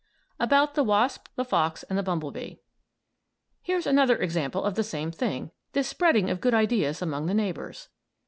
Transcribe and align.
ABOUT 0.39 0.73
THE 0.73 0.83
WASP, 0.83 1.29
THE 1.35 1.45
FOX, 1.45 1.83
AND 1.83 1.95
THE 1.95 2.01
BUMBLEBEE 2.01 2.57
Here's 3.61 3.85
another 3.85 4.17
example 4.17 4.63
of 4.63 4.73
the 4.73 4.81
same 4.83 5.11
thing, 5.11 5.51
this 5.73 5.87
spreading 5.89 6.31
of 6.31 6.41
good 6.41 6.55
ideas 6.55 7.03
among 7.03 7.27
the 7.27 7.35
neighbors. 7.35 7.87